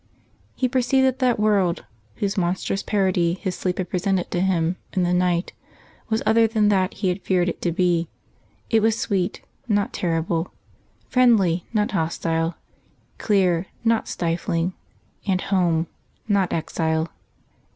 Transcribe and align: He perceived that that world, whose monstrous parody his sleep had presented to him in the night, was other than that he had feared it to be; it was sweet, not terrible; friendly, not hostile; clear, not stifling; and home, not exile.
He 0.55 0.67
perceived 0.67 1.05
that 1.05 1.19
that 1.19 1.39
world, 1.39 1.85
whose 2.15 2.35
monstrous 2.35 2.81
parody 2.81 3.35
his 3.35 3.53
sleep 3.53 3.77
had 3.77 3.91
presented 3.91 4.31
to 4.31 4.41
him 4.41 4.77
in 4.93 5.03
the 5.03 5.13
night, 5.13 5.53
was 6.09 6.23
other 6.25 6.47
than 6.47 6.69
that 6.69 6.95
he 6.95 7.09
had 7.09 7.21
feared 7.21 7.47
it 7.47 7.61
to 7.61 7.71
be; 7.71 8.07
it 8.71 8.81
was 8.81 8.97
sweet, 8.99 9.43
not 9.67 9.93
terrible; 9.93 10.51
friendly, 11.07 11.65
not 11.71 11.91
hostile; 11.91 12.55
clear, 13.19 13.67
not 13.83 14.07
stifling; 14.07 14.73
and 15.27 15.39
home, 15.41 15.85
not 16.27 16.51
exile. 16.51 17.09